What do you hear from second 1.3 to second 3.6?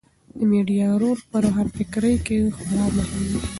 روښانفکرۍ کې خورا مهم دی.